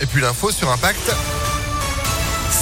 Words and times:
Et 0.00 0.06
puis 0.06 0.20
l'info 0.20 0.50
sur 0.50 0.70
Impact. 0.70 1.37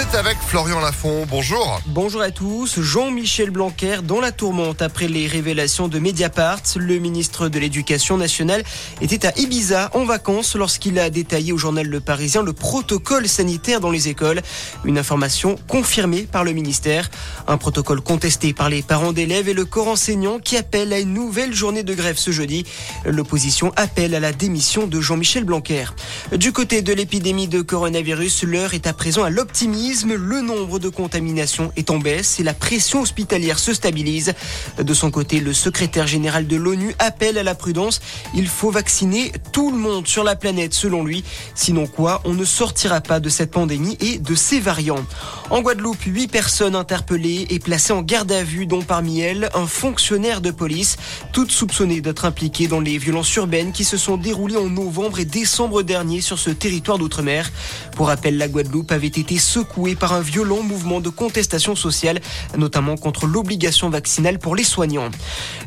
C'est 0.00 0.16
avec 0.16 0.38
Florian 0.38 0.80
Lafont. 0.80 1.26
Bonjour. 1.28 1.78
Bonjour 1.84 2.22
à 2.22 2.30
tous. 2.30 2.80
Jean-Michel 2.80 3.50
Blanquer 3.50 3.98
dans 4.02 4.18
la 4.18 4.32
tourmente 4.32 4.80
après 4.80 5.08
les 5.08 5.26
révélations 5.26 5.88
de 5.88 5.98
Mediapart. 5.98 6.62
Le 6.76 6.98
ministre 6.98 7.50
de 7.50 7.58
l'Éducation 7.58 8.16
nationale 8.16 8.62
était 9.02 9.26
à 9.26 9.38
Ibiza 9.38 9.90
en 9.92 10.06
vacances 10.06 10.56
lorsqu'il 10.56 10.98
a 10.98 11.10
détaillé 11.10 11.52
au 11.52 11.58
journal 11.58 11.86
Le 11.86 12.00
Parisien 12.00 12.42
le 12.42 12.54
protocole 12.54 13.28
sanitaire 13.28 13.80
dans 13.80 13.90
les 13.90 14.08
écoles. 14.08 14.40
Une 14.86 14.96
information 14.96 15.56
confirmée 15.68 16.22
par 16.22 16.44
le 16.44 16.52
ministère. 16.52 17.10
Un 17.46 17.58
protocole 17.58 18.00
contesté 18.00 18.54
par 18.54 18.70
les 18.70 18.80
parents 18.80 19.12
d'élèves 19.12 19.50
et 19.50 19.54
le 19.54 19.66
corps 19.66 19.88
enseignant 19.88 20.38
qui 20.38 20.56
appelle 20.56 20.94
à 20.94 20.98
une 20.98 21.12
nouvelle 21.12 21.52
journée 21.52 21.82
de 21.82 21.92
grève 21.92 22.16
ce 22.16 22.30
jeudi. 22.30 22.64
L'opposition 23.04 23.70
appelle 23.76 24.14
à 24.14 24.20
la 24.20 24.32
démission 24.32 24.86
de 24.86 24.98
Jean-Michel 24.98 25.44
Blanquer. 25.44 25.84
Du 26.32 26.52
côté 26.52 26.80
de 26.80 26.94
l'épidémie 26.94 27.48
de 27.48 27.60
coronavirus, 27.60 28.44
l'heure 28.44 28.72
est 28.72 28.86
à 28.86 28.94
présent 28.94 29.24
à 29.24 29.28
l'optimisme 29.28 29.89
le 29.90 30.40
nombre 30.40 30.78
de 30.78 30.88
contaminations 30.88 31.72
est 31.76 31.90
en 31.90 31.98
baisse 31.98 32.38
et 32.38 32.44
la 32.44 32.54
pression 32.54 33.00
hospitalière 33.00 33.58
se 33.58 33.74
stabilise. 33.74 34.34
De 34.78 34.94
son 34.94 35.10
côté, 35.10 35.40
le 35.40 35.52
secrétaire 35.52 36.06
général 36.06 36.46
de 36.46 36.54
l'ONU 36.54 36.94
appelle 37.00 37.38
à 37.38 37.42
la 37.42 37.56
prudence. 37.56 38.00
Il 38.32 38.46
faut 38.46 38.70
vacciner 38.70 39.32
tout 39.52 39.72
le 39.72 39.76
monde 39.76 40.06
sur 40.06 40.22
la 40.22 40.36
planète, 40.36 40.74
selon 40.74 41.04
lui. 41.04 41.24
Sinon 41.56 41.88
quoi, 41.88 42.20
on 42.24 42.34
ne 42.34 42.44
sortira 42.44 43.00
pas 43.00 43.18
de 43.18 43.28
cette 43.28 43.50
pandémie 43.50 43.96
et 44.00 44.18
de 44.18 44.34
ses 44.36 44.60
variants. 44.60 45.04
En 45.50 45.60
Guadeloupe, 45.60 46.04
huit 46.06 46.28
personnes 46.28 46.76
interpellées 46.76 47.48
et 47.50 47.58
placées 47.58 47.92
en 47.92 48.02
garde 48.02 48.30
à 48.30 48.44
vue, 48.44 48.66
dont 48.66 48.82
parmi 48.82 49.20
elles 49.20 49.50
un 49.54 49.66
fonctionnaire 49.66 50.40
de 50.40 50.52
police, 50.52 50.98
toutes 51.32 51.50
soupçonnées 51.50 52.00
d'être 52.00 52.26
impliquées 52.26 52.68
dans 52.68 52.80
les 52.80 52.96
violences 52.96 53.34
urbaines 53.34 53.72
qui 53.72 53.82
se 53.82 53.96
sont 53.96 54.16
déroulées 54.16 54.56
en 54.56 54.70
novembre 54.70 55.18
et 55.18 55.24
décembre 55.24 55.82
dernier 55.82 56.20
sur 56.20 56.38
ce 56.38 56.50
territoire 56.50 56.98
d'outre-mer. 56.98 57.50
Pour 57.96 58.06
rappel, 58.06 58.38
la 58.38 58.46
Guadeloupe 58.46 58.92
avait 58.92 59.08
été 59.08 59.36
secouée 59.38 59.69
par 59.98 60.12
un 60.12 60.20
violent 60.20 60.62
mouvement 60.62 61.00
de 61.00 61.08
contestation 61.08 61.76
sociale, 61.76 62.20
notamment 62.58 62.96
contre 62.96 63.26
l'obligation 63.26 63.88
vaccinale 63.88 64.38
pour 64.38 64.56
les 64.56 64.64
soignants. 64.64 65.10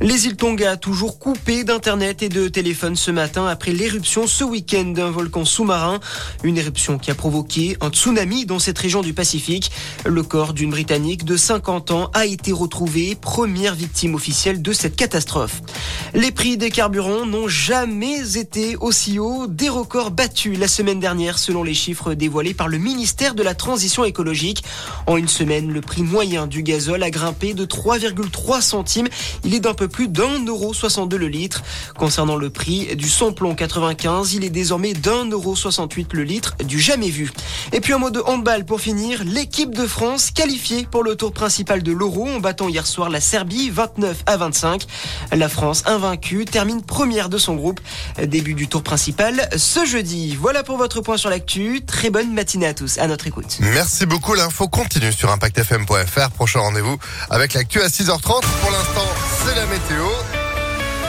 Les 0.00 0.26
îles 0.26 0.36
Tonga, 0.36 0.76
toujours 0.76 1.18
coupées 1.18 1.64
d'Internet 1.64 2.22
et 2.22 2.28
de 2.28 2.48
téléphone 2.48 2.96
ce 2.96 3.10
matin 3.10 3.46
après 3.46 3.72
l'éruption 3.72 4.26
ce 4.26 4.42
week-end 4.42 4.84
d'un 4.84 5.10
volcan 5.10 5.44
sous-marin. 5.44 6.00
Une 6.42 6.56
éruption 6.56 6.98
qui 6.98 7.10
a 7.10 7.14
provoqué 7.14 7.76
un 7.80 7.90
tsunami 7.90 8.46
dans 8.46 8.58
cette 8.58 8.78
région 8.78 9.02
du 9.02 9.12
Pacifique. 9.12 9.70
Le 10.06 10.22
corps 10.22 10.54
d'une 10.54 10.70
Britannique 10.70 11.24
de 11.24 11.36
50 11.36 11.90
ans 11.90 12.10
a 12.14 12.26
été 12.26 12.52
retrouvé, 12.52 13.16
première 13.20 13.74
victime 13.74 14.14
officielle 14.14 14.62
de 14.62 14.72
cette 14.72 14.96
catastrophe. 14.96 15.60
Les 16.14 16.32
prix 16.32 16.56
des 16.56 16.70
carburants 16.70 17.26
n'ont 17.26 17.48
jamais 17.48 18.38
été 18.38 18.76
aussi 18.76 19.18
hauts. 19.18 19.46
Des 19.46 19.68
records 19.68 20.10
battus 20.10 20.58
la 20.58 20.68
semaine 20.68 21.00
dernière 21.00 21.38
selon 21.38 21.62
les 21.62 21.74
chiffres 21.74 22.14
dévoilés 22.14 22.54
par 22.54 22.68
le 22.68 22.78
ministère 22.78 23.34
de 23.34 23.42
la 23.42 23.54
Transition 23.54 23.89
écologique. 24.04 24.64
En 25.06 25.16
une 25.16 25.28
semaine, 25.28 25.72
le 25.72 25.80
prix 25.80 26.02
moyen 26.02 26.46
du 26.46 26.62
gazole 26.62 27.02
a 27.02 27.10
grimpé 27.10 27.54
de 27.54 27.64
3,3 27.64 28.60
centimes. 28.60 29.08
Il 29.44 29.54
est 29.54 29.60
d'un 29.60 29.74
peu 29.74 29.88
plus 29.88 30.08
d'un 30.08 30.44
euro 30.46 30.72
62 30.72 31.16
le 31.16 31.28
litre. 31.28 31.62
Concernant 31.96 32.36
le 32.36 32.50
prix 32.50 32.96
du 32.96 33.08
samplon 33.08 33.54
95, 33.54 34.34
il 34.34 34.44
est 34.44 34.50
désormais 34.50 34.92
d'un 34.92 35.28
euro 35.28 35.56
68 35.56 36.14
le 36.14 36.22
litre 36.22 36.56
du 36.64 36.80
jamais 36.80 37.10
vu. 37.10 37.32
Et 37.72 37.80
puis 37.80 37.92
un 37.92 37.98
mot 37.98 38.10
de 38.10 38.20
handball 38.20 38.64
pour 38.64 38.80
finir. 38.80 39.22
L'équipe 39.24 39.74
de 39.74 39.86
France 39.86 40.30
qualifiée 40.30 40.86
pour 40.90 41.02
le 41.02 41.16
tour 41.16 41.32
principal 41.32 41.82
de 41.82 41.92
l'Euro 41.92 42.28
en 42.28 42.40
battant 42.40 42.68
hier 42.68 42.86
soir 42.86 43.10
la 43.10 43.20
Serbie 43.20 43.70
29 43.70 44.22
à 44.26 44.36
25. 44.36 44.86
La 45.32 45.48
France 45.48 45.82
invaincue 45.86 46.44
termine 46.44 46.82
première 46.82 47.28
de 47.28 47.38
son 47.38 47.56
groupe. 47.56 47.80
Début 48.22 48.54
du 48.54 48.68
tour 48.68 48.82
principal 48.82 49.48
ce 49.56 49.84
jeudi. 49.84 50.36
Voilà 50.36 50.62
pour 50.62 50.76
votre 50.76 51.00
point 51.00 51.16
sur 51.16 51.30
l'actu. 51.30 51.82
Très 51.86 52.10
bonne 52.10 52.32
matinée 52.32 52.66
à 52.66 52.74
tous. 52.74 52.98
À 52.98 53.06
notre 53.06 53.26
écoute. 53.26 53.58
Merci 53.80 54.04
beaucoup. 54.04 54.34
L'info 54.34 54.68
continue 54.68 55.10
sur 55.10 55.32
impactfm.fr. 55.32 56.30
Prochain 56.32 56.60
rendez-vous 56.60 56.98
avec 57.30 57.54
l'actu 57.54 57.80
à 57.80 57.86
6h30. 57.86 58.20
Pour 58.20 58.70
l'instant, 58.70 59.08
c'est 59.42 59.54
la 59.54 59.64
météo. 59.64 60.04